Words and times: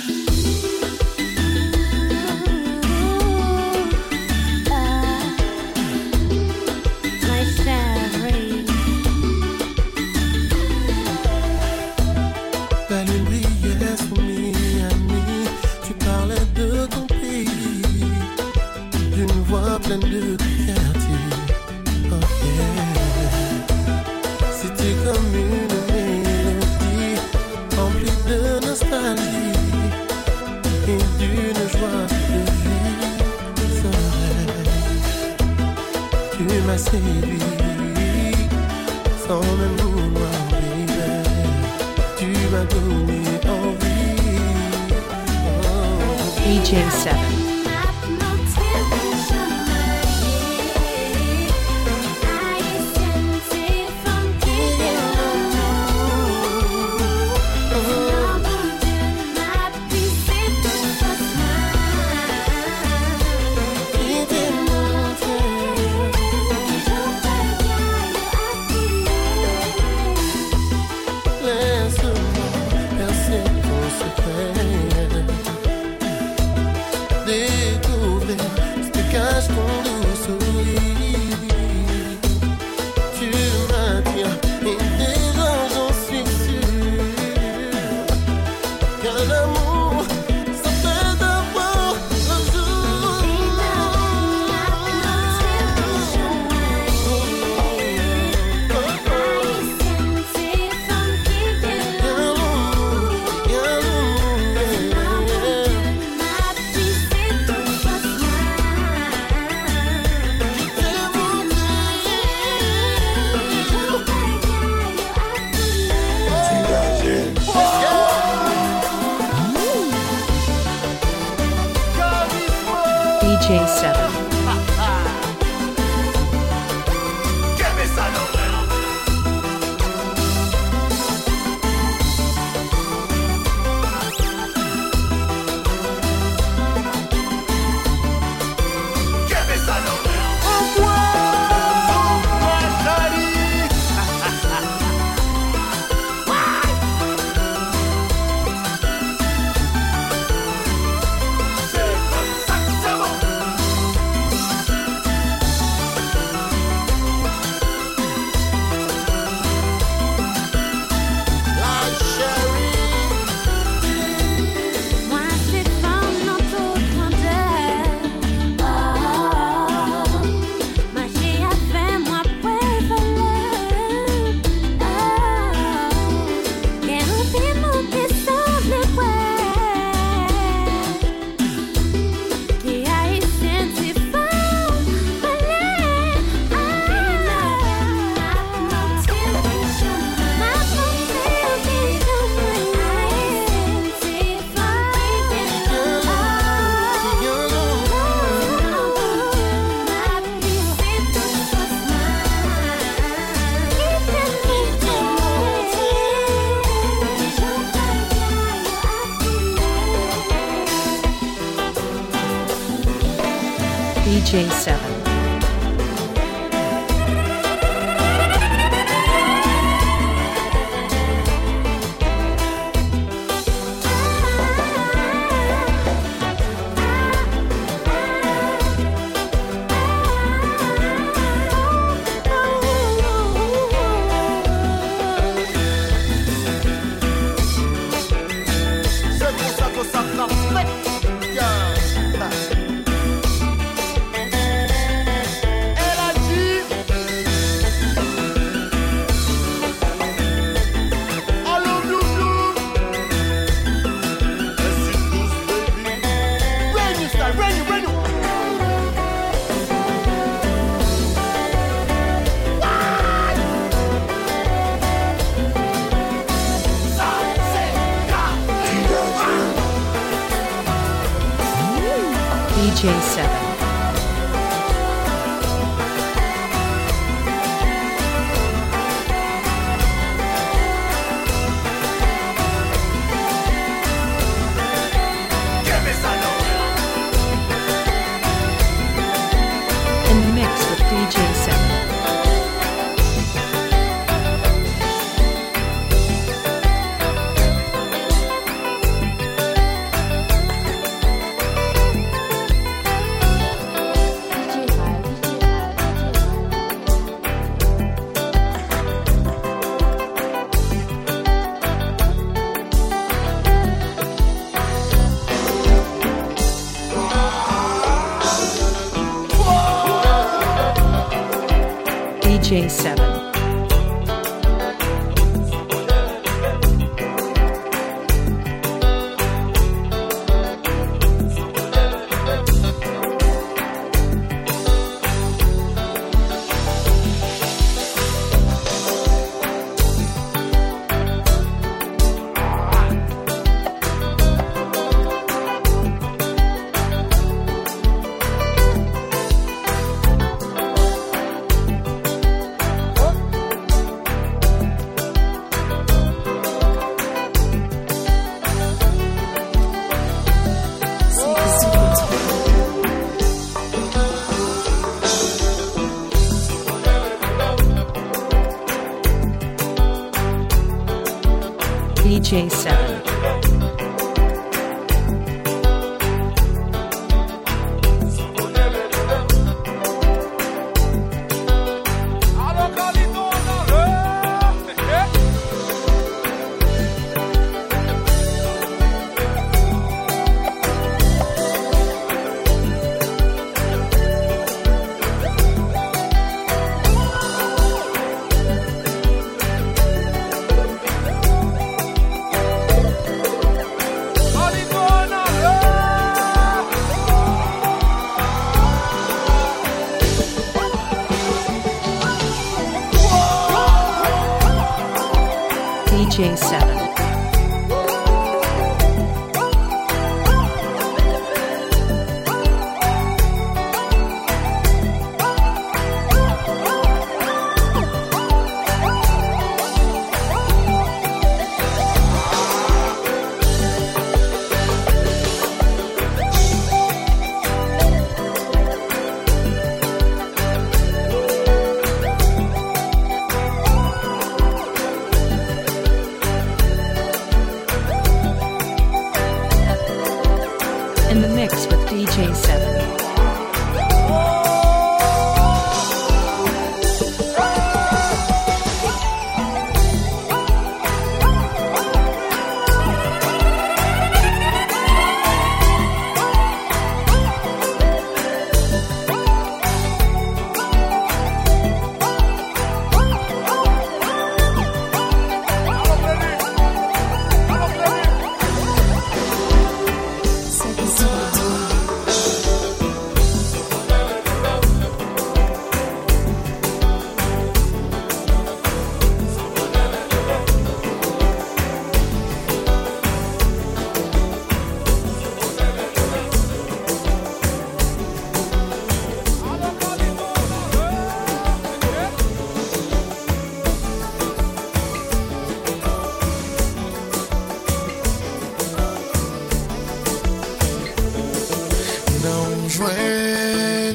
Jwen, 512.76 513.95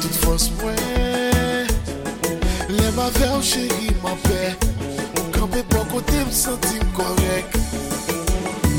tout 0.00 0.14
fos 0.22 0.48
mwen 0.62 1.66
Le 2.70 2.88
ma 2.96 3.08
ve 3.12 3.28
ou 3.36 3.42
cheri 3.42 3.90
ma 4.02 4.14
pe 4.24 4.48
Ou 5.20 5.28
kampe 5.34 5.60
bon 5.68 5.84
kote 5.92 6.22
m 6.24 6.30
senti 6.32 6.78
m 6.80 6.88
korek 6.96 7.58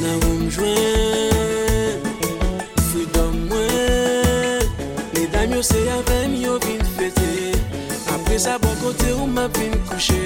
Na 0.01 0.15
ou 0.25 0.33
m 0.39 0.47
jwen, 0.49 2.01
fwi 2.89 3.05
dom 3.13 3.37
mwen 3.51 4.65
Le 5.13 5.27
dam 5.35 5.53
yo 5.59 5.61
se 5.61 5.85
aven 5.99 6.33
yo 6.41 6.57
vin 6.65 6.81
fete 6.97 7.53
Apre 8.17 8.41
sa 8.41 8.57
bon 8.65 8.73
kote 8.81 9.13
ou 9.13 9.29
ma 9.29 9.45
pin 9.49 9.77
kouche 9.91 10.23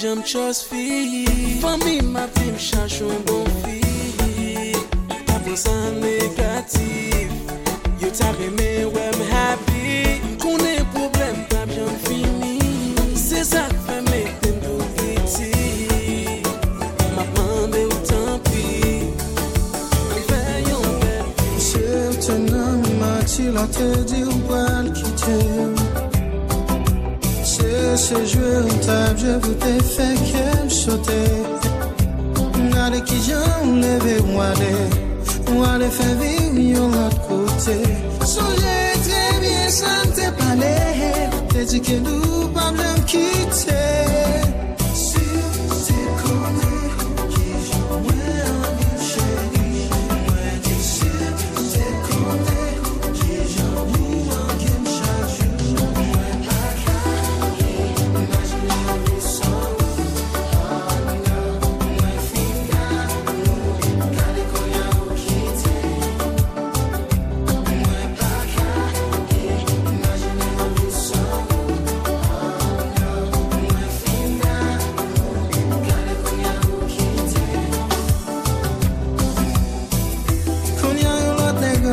j'aime 0.00 0.22
trust 0.22 0.62
feel 0.68 0.97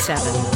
seven. 0.01 0.50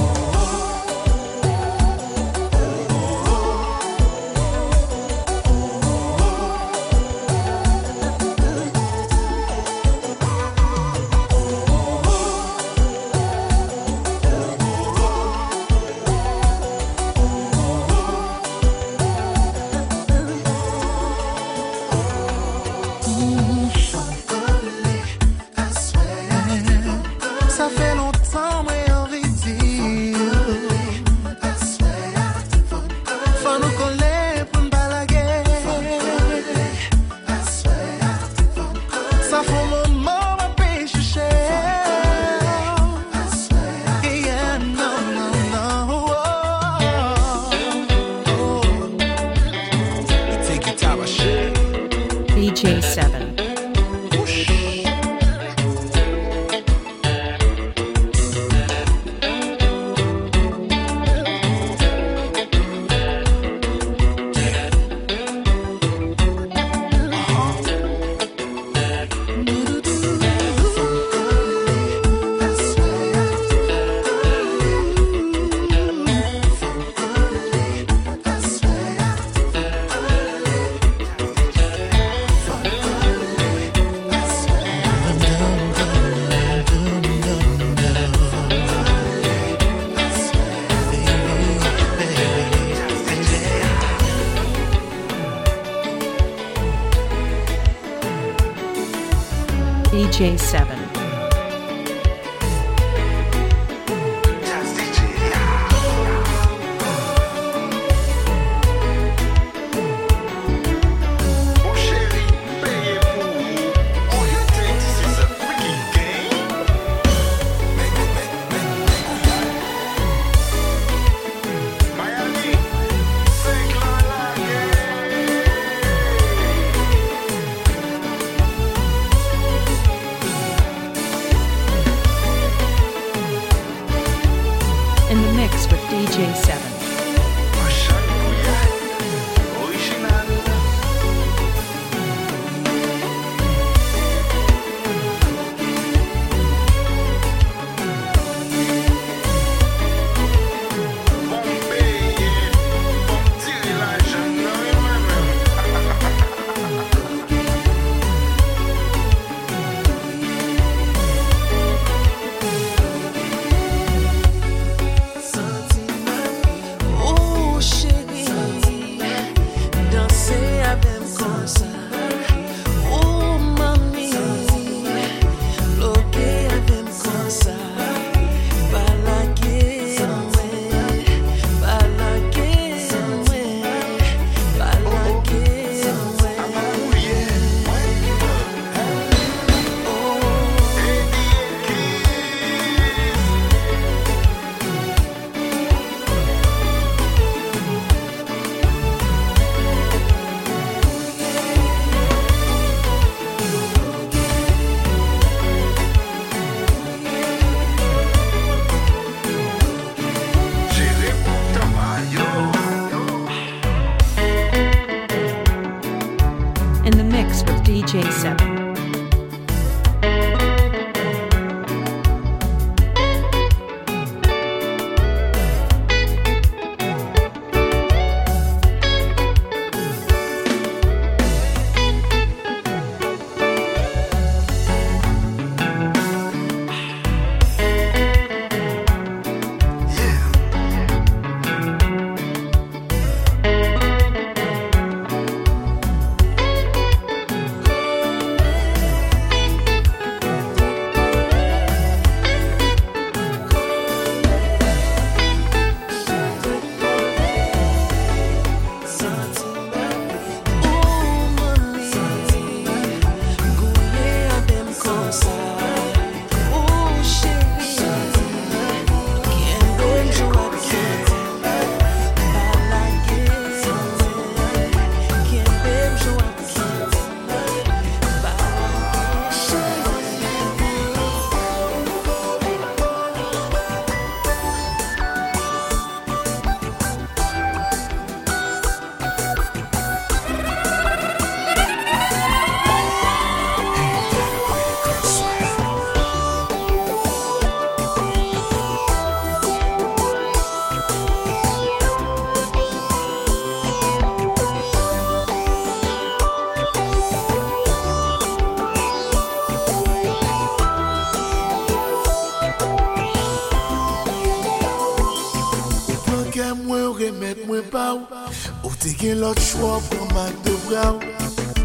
lot 319.16 319.38
choix 319.40 319.82
pour 319.92 320.06
ma 320.14 320.28
de 320.44 320.52
bravo. 320.70 321.00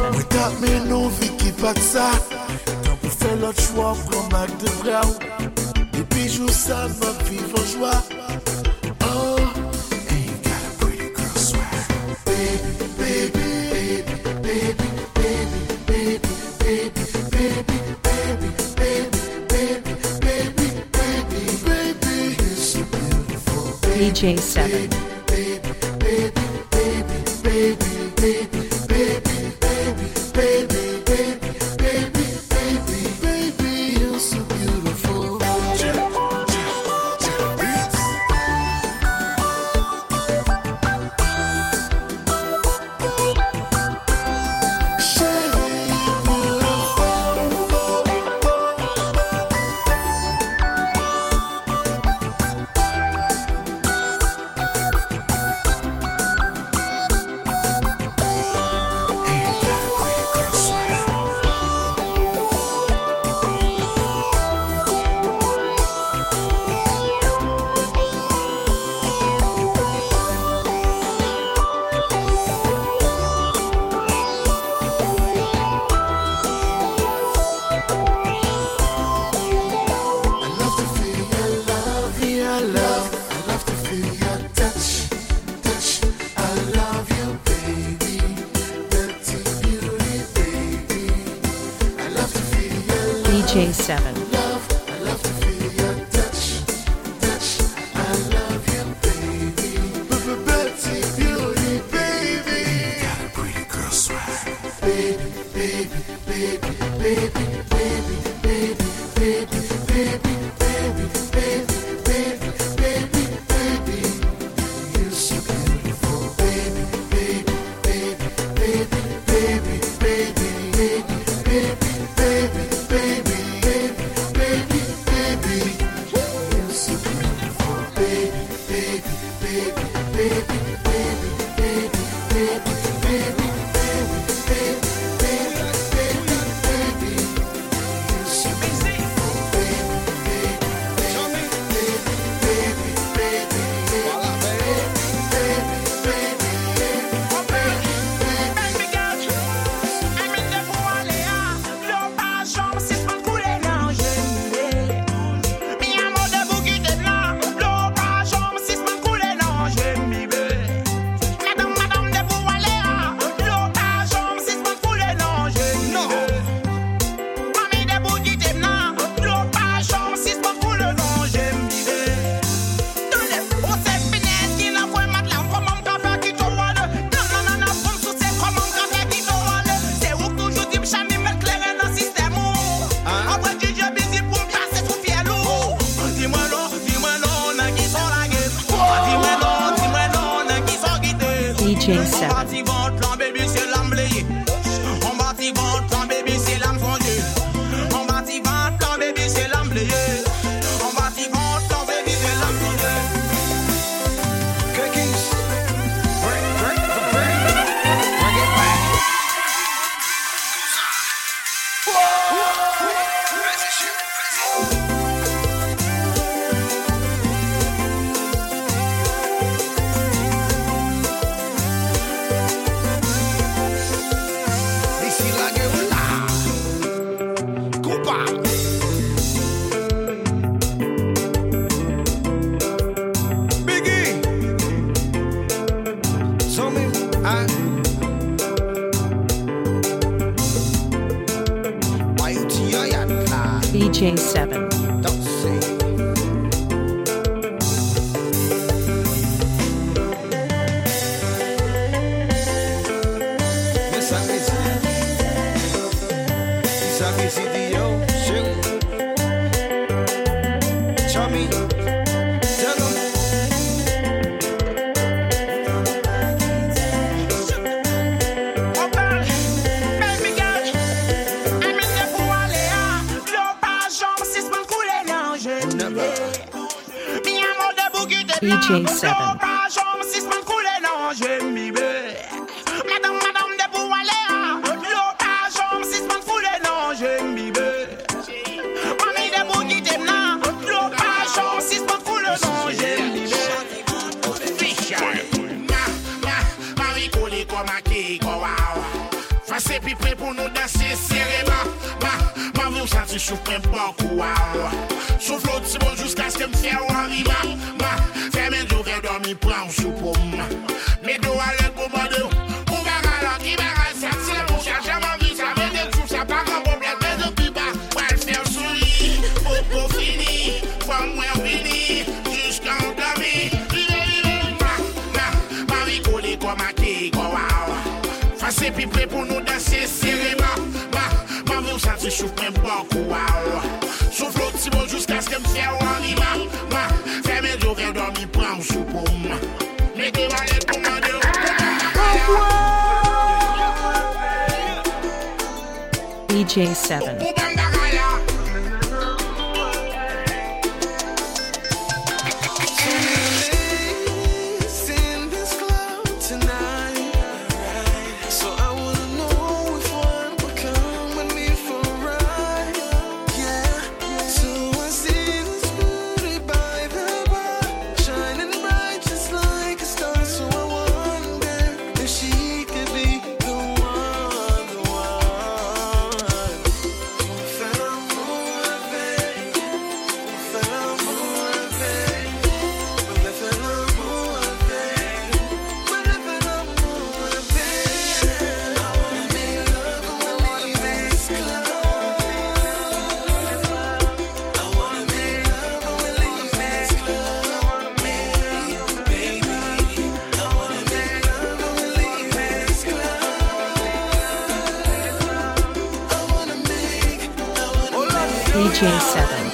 DJ 408.52 408.78
Se7en. 408.98 409.49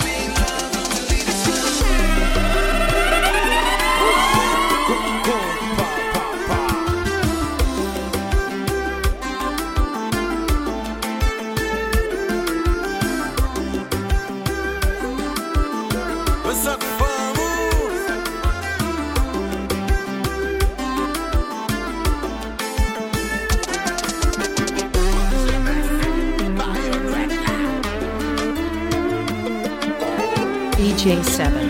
J7. 31.07 31.66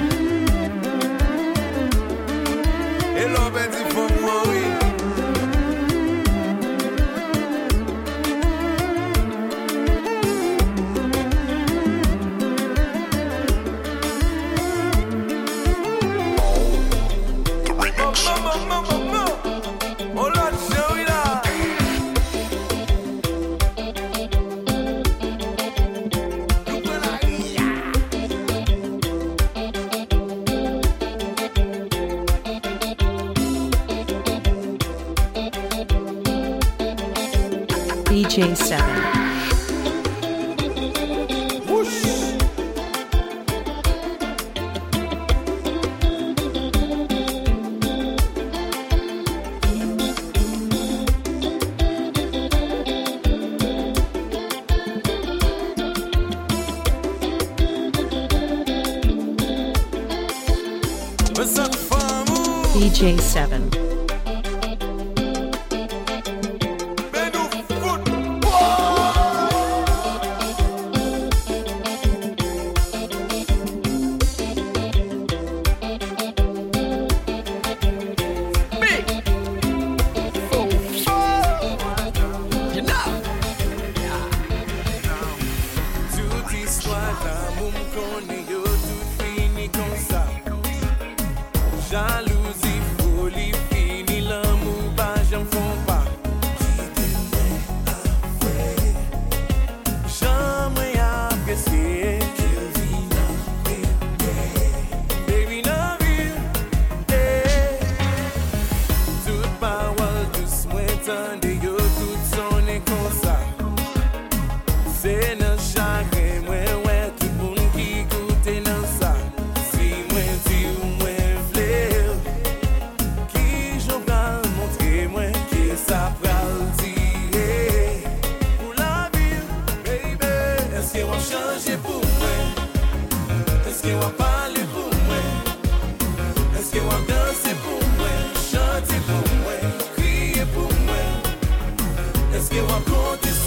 J7. 63.07 63.66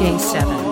J7. 0.03 0.72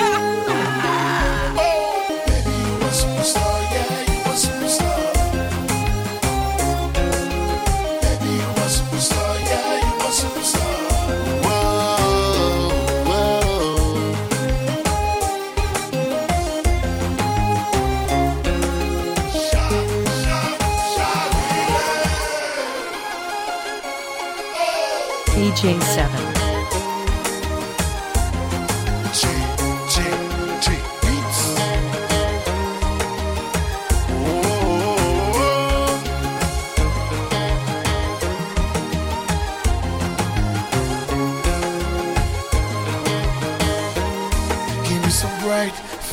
J7. 25.61 26.07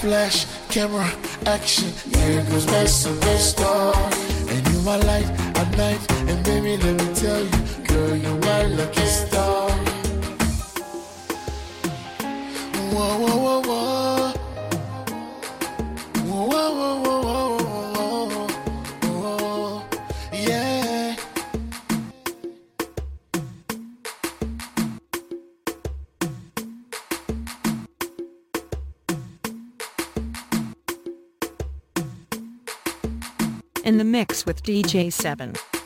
flash, 0.01 0.47
camera, 0.71 1.03
action. 1.47 1.91
Here 2.13 2.43
goes 2.51 2.67
my 2.67 2.85
superstar. 2.85 3.95
And 4.51 4.69
you 4.69 4.81
my 4.83 4.97
light 4.97 5.25
at 5.59 5.77
night. 5.79 6.13
And 6.31 6.45
baby, 6.45 6.77
let 6.77 6.97
me 7.07 7.15
tell 7.15 7.43
you. 7.45 7.78
Girl, 7.89 8.17
you're 8.17 8.39
my 8.41 8.65
lucky 8.65 9.07
star. 9.07 9.71
Whoa, 12.91 12.93
whoa, 12.93 13.37
whoa, 13.37 13.63
whoa. 13.63 13.89
In 33.85 33.97
the 33.97 34.05
mix 34.05 34.45
with 34.45 34.63
DJ 34.63 35.07
Se7en. 35.11 35.78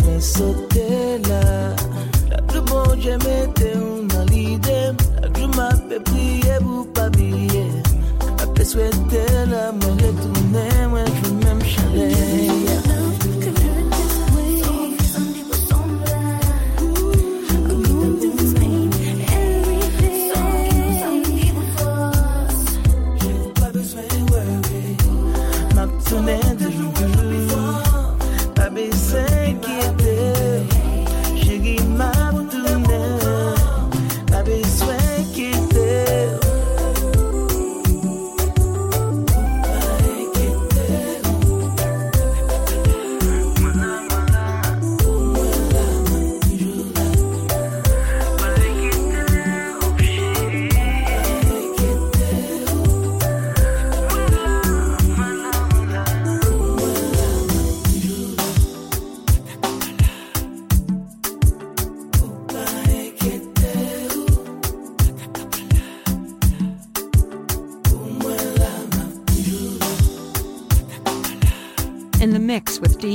me 0.00 0.20
sauter 0.20 1.18
là. 1.28 1.76
La 2.30 2.40
plus 2.42 2.60
bon, 2.62 2.82
je 2.98 3.10
mettais 3.10 3.74
dans 3.74 4.24
l'idée. 4.30 4.90
La 5.20 5.28
plus 5.28 5.46
m'a 5.48 5.70
fait 5.88 6.00
prier 6.00 6.54
pour 6.62 6.90
pas 6.92 7.10
billet. 7.10 7.68
Après 8.42 8.64
souhaiter 8.64 9.26
là, 9.50 9.70
me 9.72 9.84
retourner, 9.84 10.86
moi 10.90 11.00
je 11.22 11.30
même 11.46 11.62
chalet. 11.64 12.91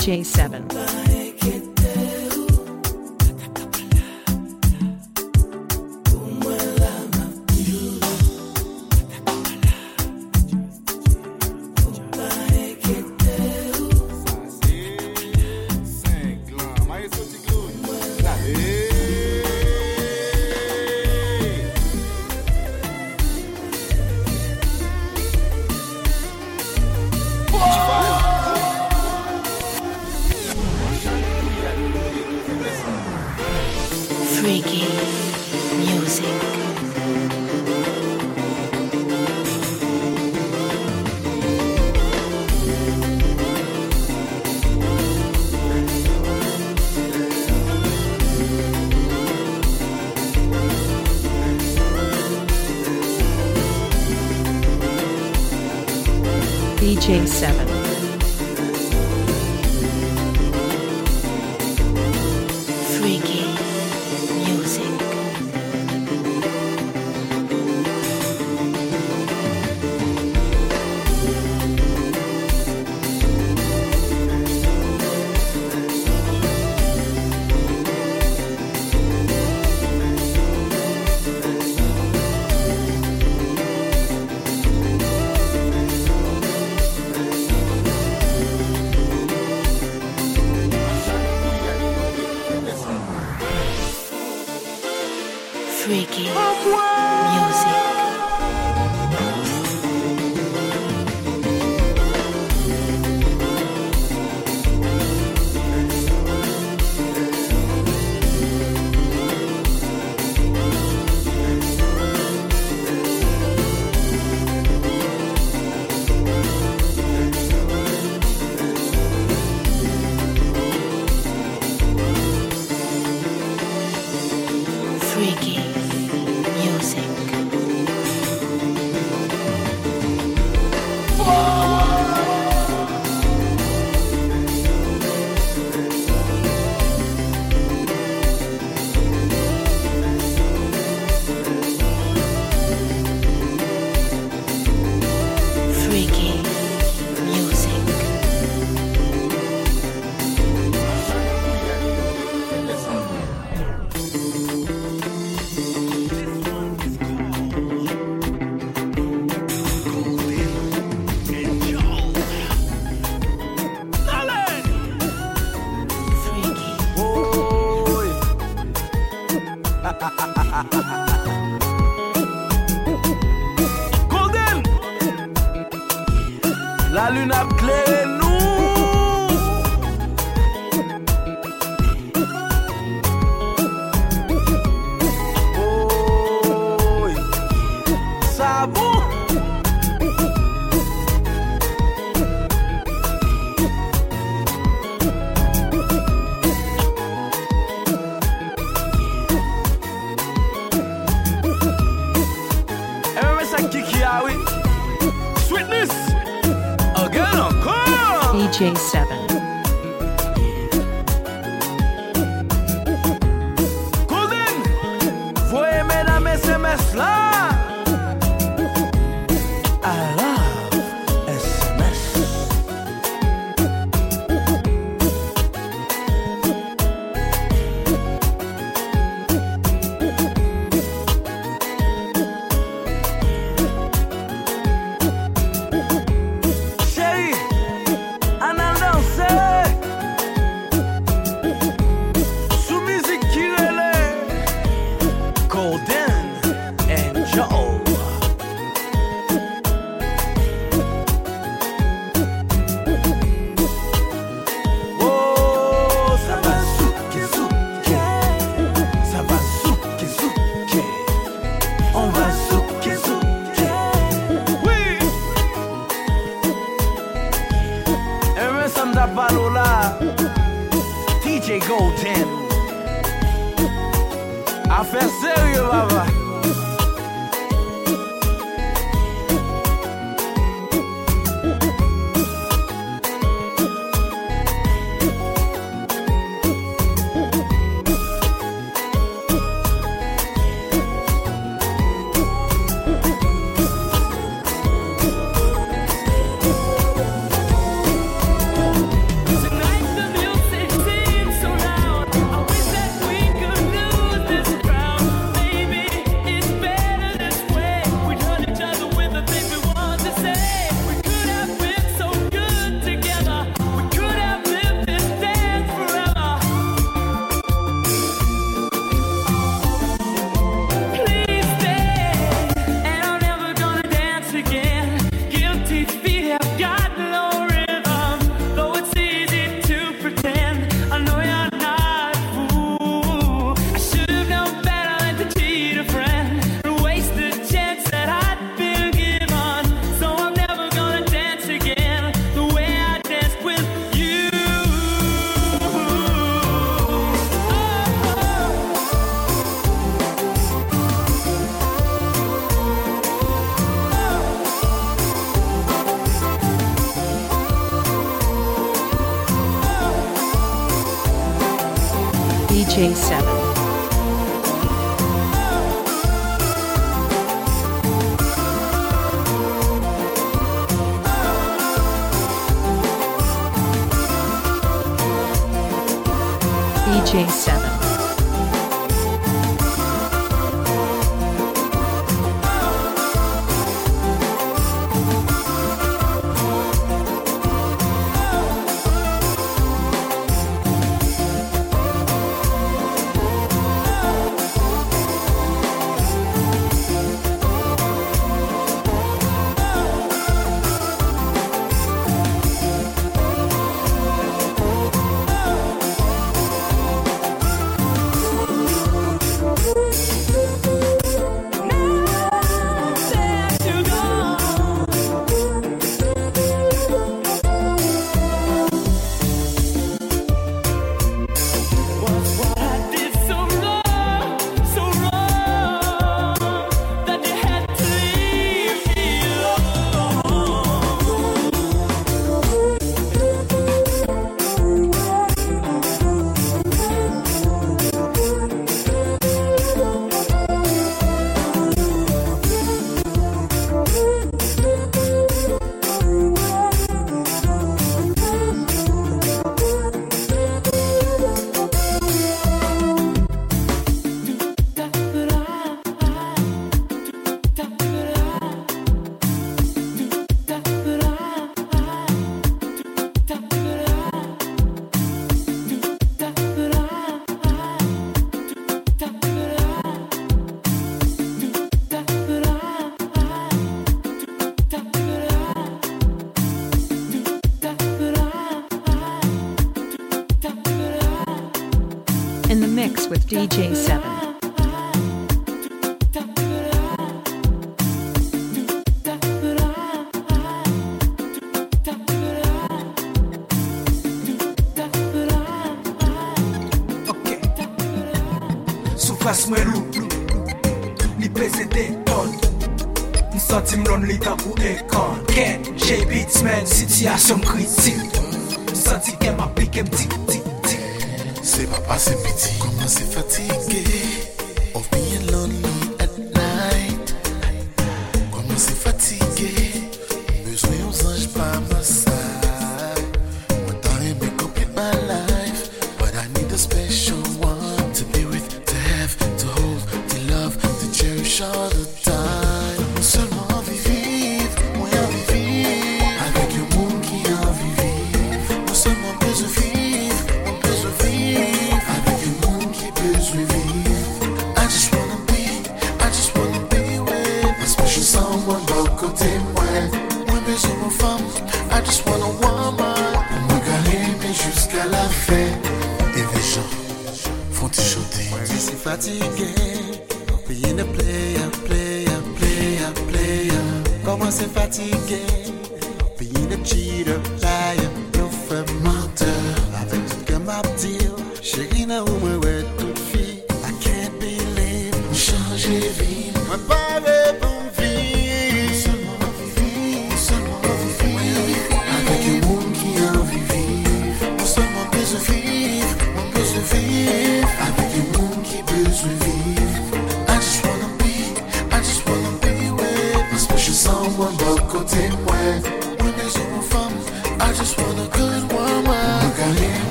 J7. 0.00 0.79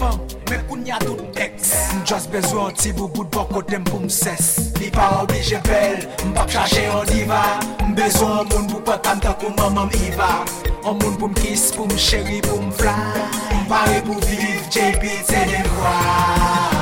Mwen 0.00 0.60
koun 0.68 0.86
yadoun 0.86 1.20
eks 1.44 1.72
Mwen 1.92 2.04
jwaz 2.06 2.26
bezon 2.30 2.74
ti 2.78 2.92
wou 2.94 3.08
boud 3.14 3.30
boko 3.34 3.62
tem 3.66 3.82
pou 3.88 4.00
mses 4.04 4.46
Li 4.78 4.90
pa 4.94 5.08
wou 5.16 5.26
bi 5.30 5.40
jevel 5.48 5.98
Mwen 6.22 6.36
pap 6.38 6.50
chache 6.54 6.86
yon 6.86 7.02
diva 7.10 7.40
Mwen 7.80 7.96
bezon 7.98 8.46
moun 8.52 8.70
pou 8.70 8.84
pe 8.86 8.98
kante 9.08 9.34
koun 9.42 9.58
mamam 9.58 9.90
iba 10.06 10.30
Mwen 10.86 11.18
pou 11.18 11.32
mkis 11.34 11.70
pou 11.76 11.90
mcheri 11.90 12.38
pou 12.46 12.62
mfly 12.70 12.94
Mwen 12.94 13.70
pare 13.70 13.98
pou 14.06 14.18
viv 14.22 14.70
J.P.T.D.Kwa 14.70 16.77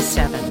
Seven. 0.00 0.43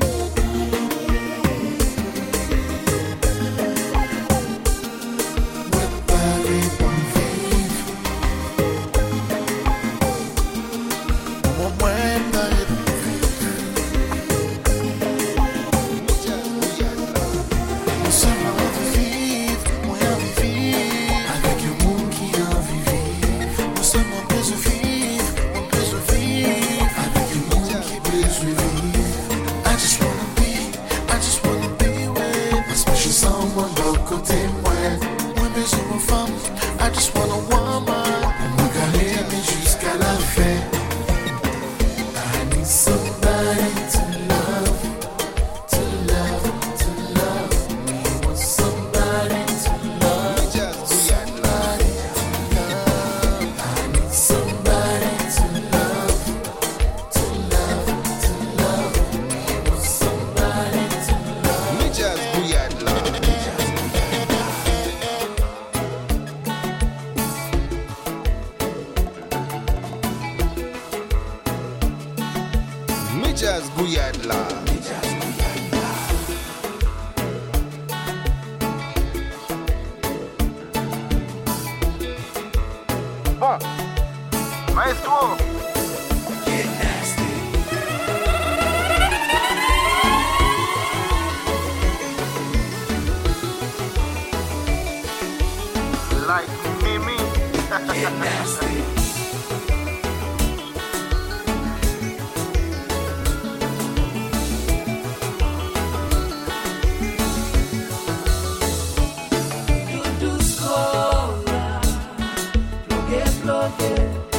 not 113.46 113.82
it. 113.82 114.33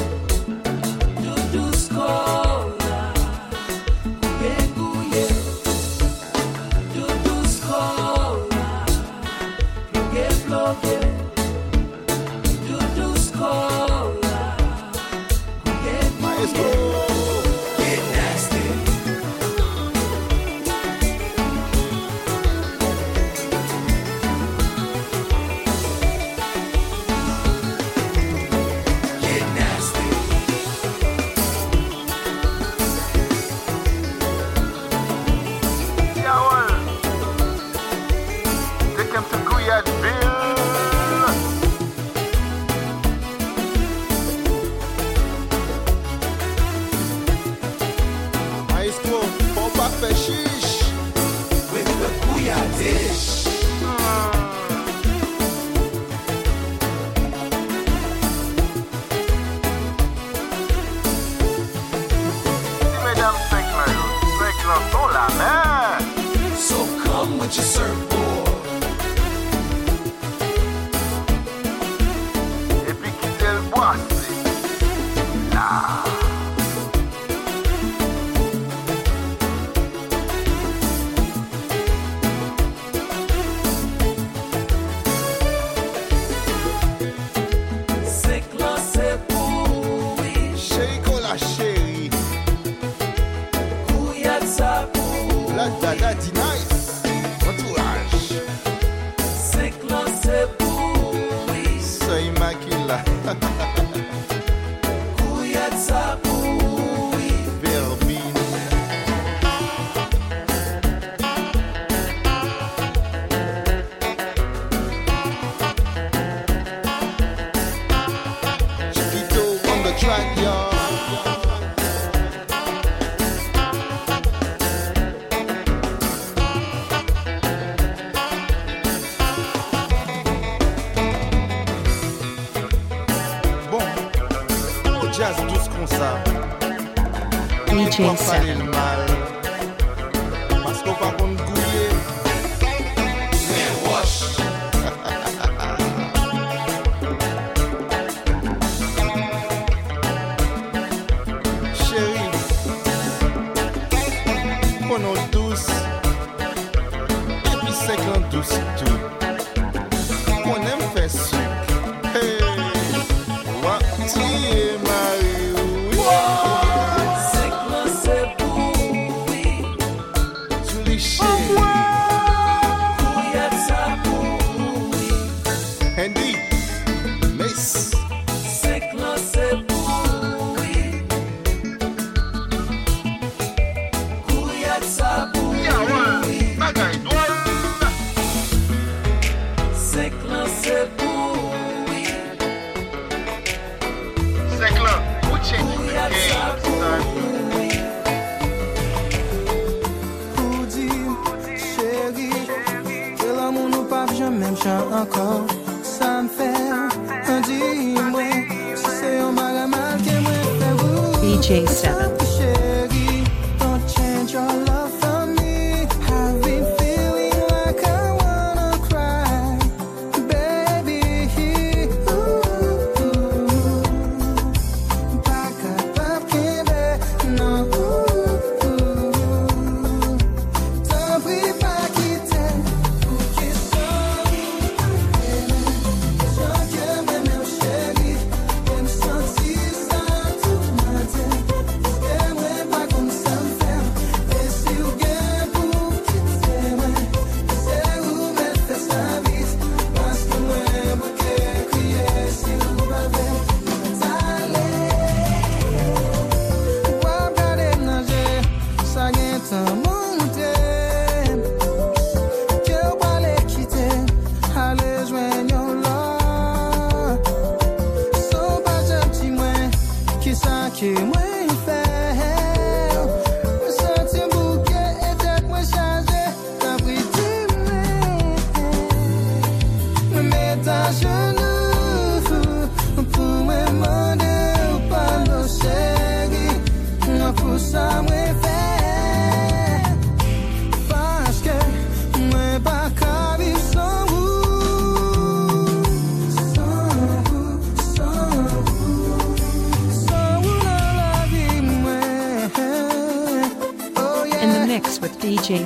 paciência. 137.98 138.63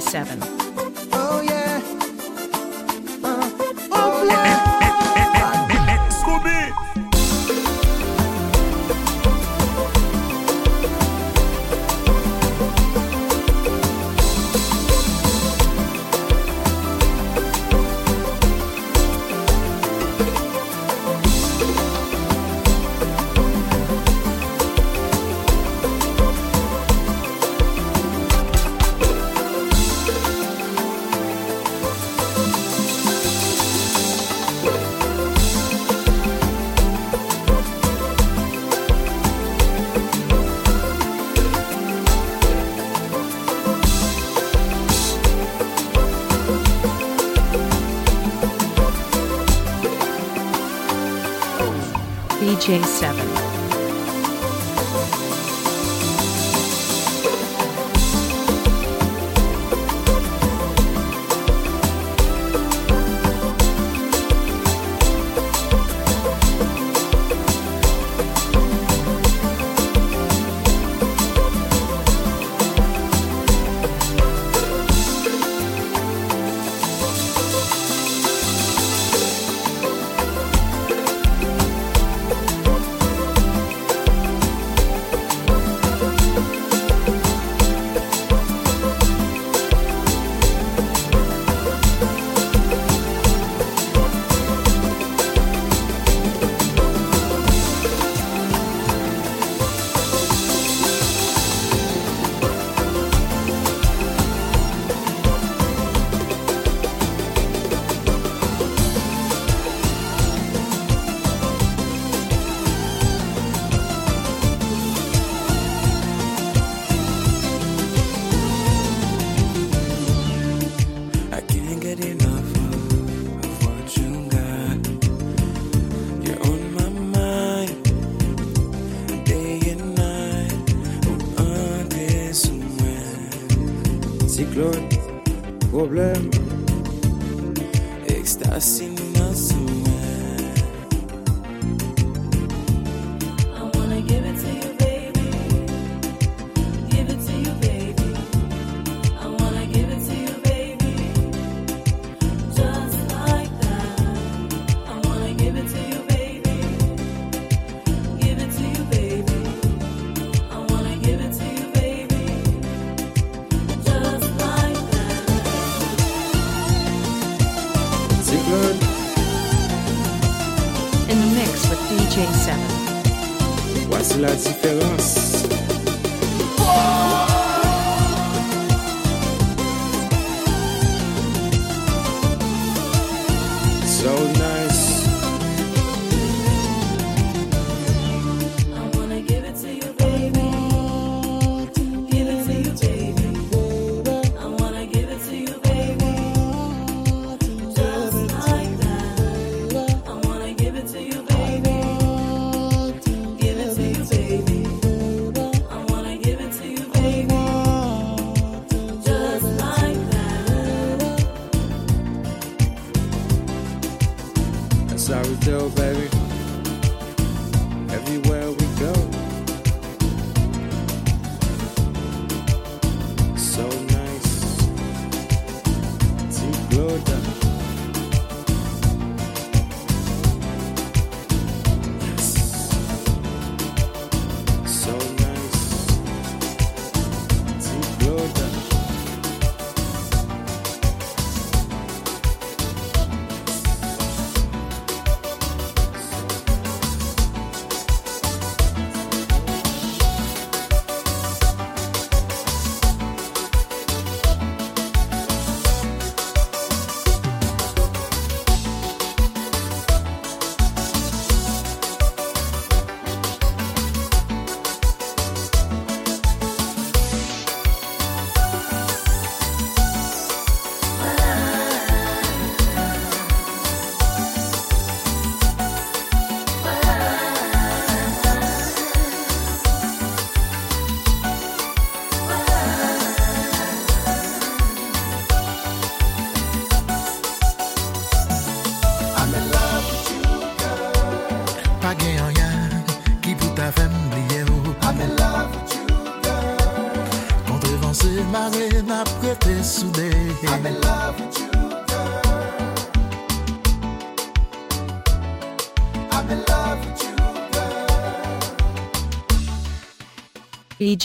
7. 0.09 0.48
DJ 52.49 52.81
Se7en. 52.83 53.38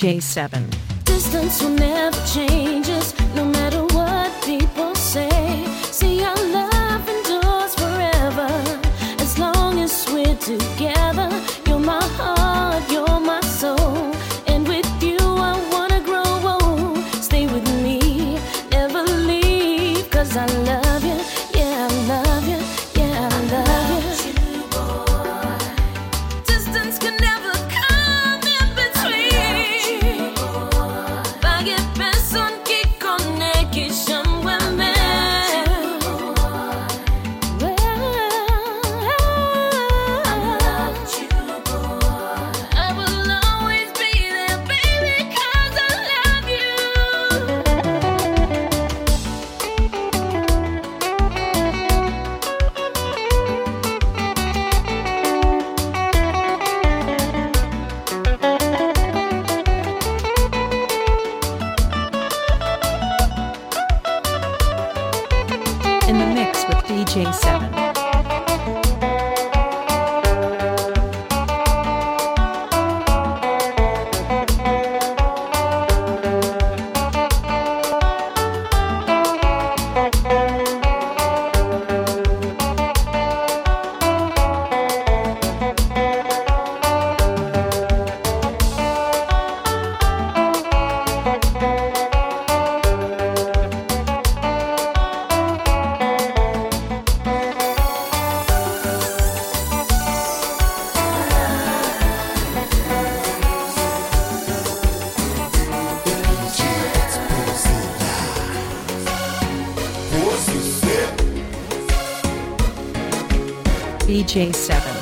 Day 0.03 0.19
7 0.19 0.69
Distance 1.05 1.63
will 1.63 1.69
never 1.69 2.25
change. 2.27 2.72
J7. 114.33 114.92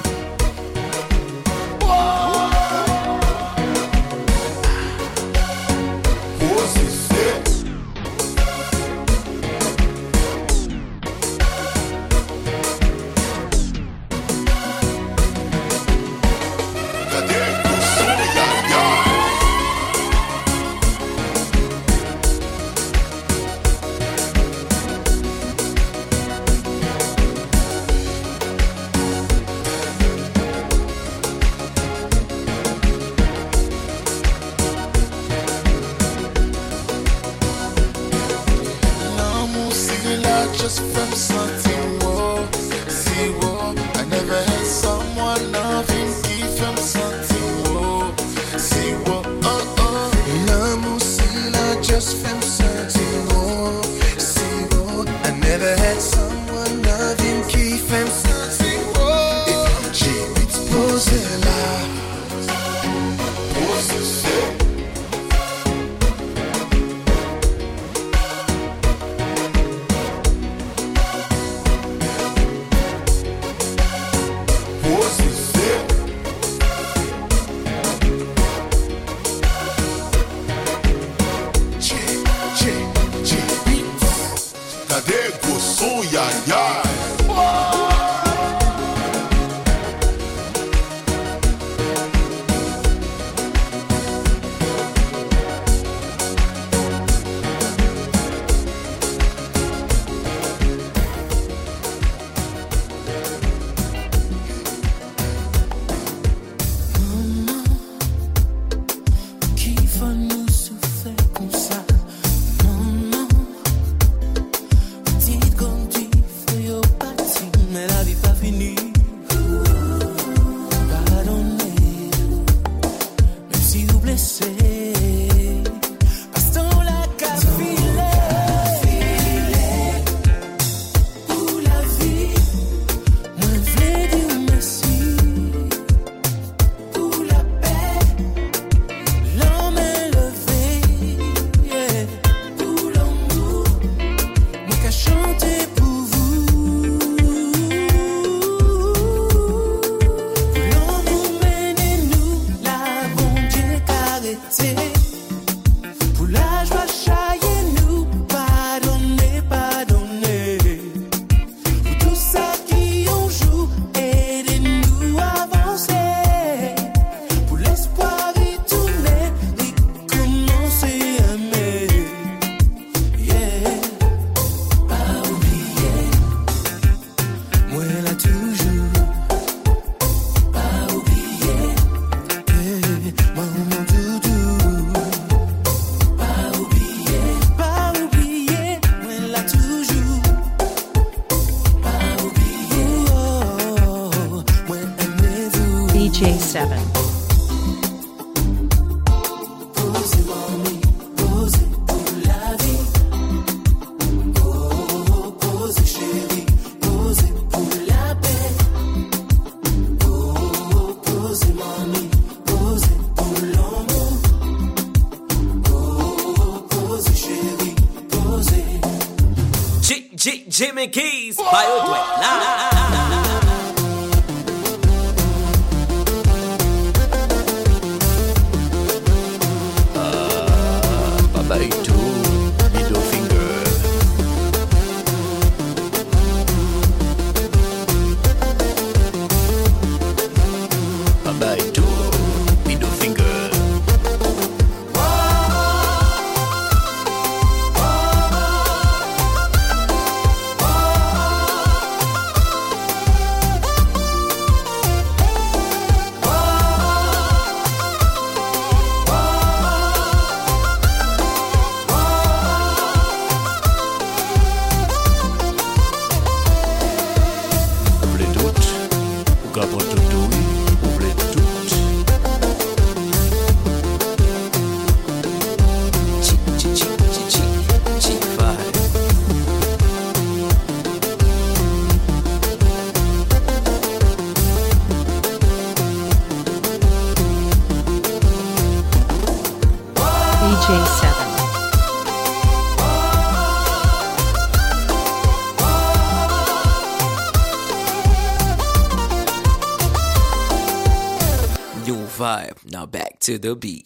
to 303.31 303.37
the 303.39 303.55
beat. 303.55 303.80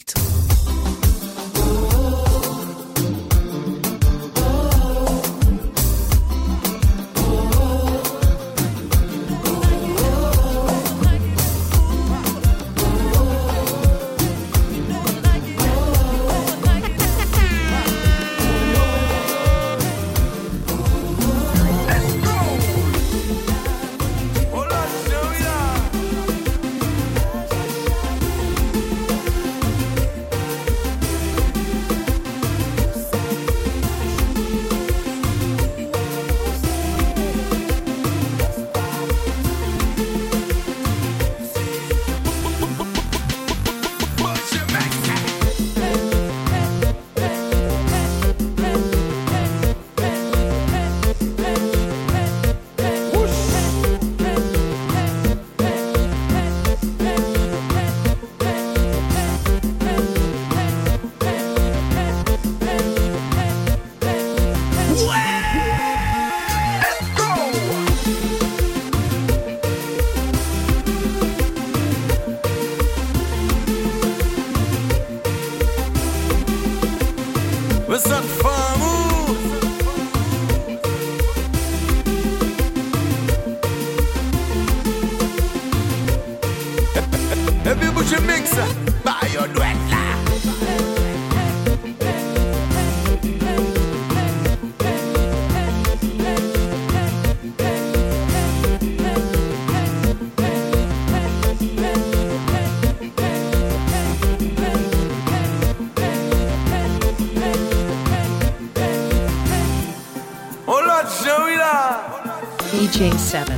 J7. 112.95 113.54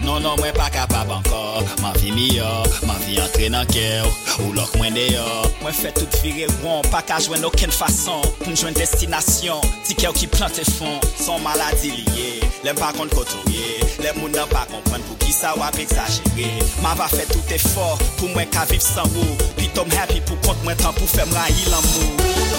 Non, 0.00 0.20
non, 0.20 0.36
mwen 5.64 5.72
fè 5.74 5.90
tout 5.92 6.16
vire 6.22 6.46
won, 6.62 6.80
pa 6.92 7.02
ka 7.04 7.18
jwen 7.20 7.44
oken 7.44 7.72
fason, 7.72 8.22
pou 8.40 8.48
m 8.52 8.56
jwen 8.56 8.76
destinasyon, 8.78 9.60
ti 9.84 9.94
kèw 9.98 10.14
ki 10.16 10.28
plantè 10.32 10.64
fon, 10.78 10.96
son 11.20 11.44
maladi 11.44 11.92
liye, 11.98 12.32
lèm 12.64 12.78
pa 12.80 12.90
kont 12.96 13.12
kotoye, 13.14 13.76
lèm 14.04 14.20
moun 14.22 14.32
nan 14.36 14.48
pa 14.52 14.64
kompren 14.70 15.04
pou 15.10 15.20
ki 15.24 15.32
sa 15.36 15.52
wap 15.60 15.76
exagere, 15.80 16.48
m 16.82 16.90
ava 16.94 17.08
fè 17.12 17.28
tout 17.32 17.52
efor, 17.56 17.96
pou 18.20 18.32
mwen 18.34 18.48
ka 18.54 18.64
viv 18.72 18.84
san 18.84 19.08
wou, 19.16 19.36
pi 19.60 19.68
tom 19.76 19.90
happy 19.96 20.20
pou 20.28 20.40
kont 20.46 20.64
mwen 20.68 20.78
tan 20.80 20.96
pou 20.98 21.08
fè 21.16 21.24
m 21.28 21.36
rayi 21.40 21.64
l'amou. 21.68 22.53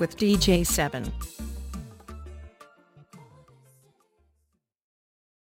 with 0.00 0.16
DJ 0.16 0.62
Se7en. 0.62 1.33